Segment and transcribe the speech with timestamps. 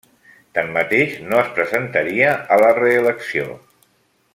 [0.57, 3.51] Tanmateix, no es presentaria a la reelecció.